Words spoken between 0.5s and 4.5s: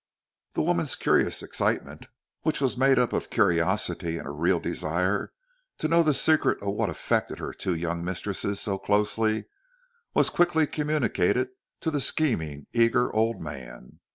The woman's curious excitement, which was made up of curiosity and a